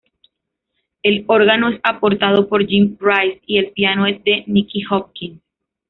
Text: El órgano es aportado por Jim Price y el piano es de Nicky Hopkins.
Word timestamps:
El 1.03 1.25
órgano 1.27 1.69
es 1.69 1.79
aportado 1.83 2.49
por 2.49 2.65
Jim 2.65 2.97
Price 2.97 3.39
y 3.45 3.59
el 3.59 3.69
piano 3.69 4.07
es 4.07 4.23
de 4.23 4.43
Nicky 4.47 4.81
Hopkins. 4.89 5.39